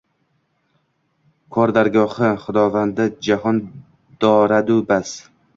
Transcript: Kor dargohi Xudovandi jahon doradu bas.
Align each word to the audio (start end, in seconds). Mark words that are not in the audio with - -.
Kor 1.57 1.73
dargohi 1.79 2.31
Xudovandi 2.45 3.07
jahon 3.29 3.63
doradu 4.27 4.83
bas. 4.95 5.17